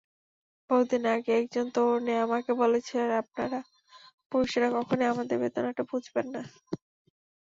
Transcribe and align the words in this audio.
বহুদিন 0.69 1.03
আগে 1.07 1.31
একজন 1.41 1.65
তরুণী 1.75 2.13
আমাকে 2.25 2.51
বলেছিলেন, 2.53 3.09
আপনারা, 3.21 3.59
পুরুষেরা 4.31 4.69
কখনোই 4.77 5.11
আমাদের 5.13 5.35
বেদনাটা 5.43 5.83
বুঝবেন 5.91 6.27
না। 6.35 6.41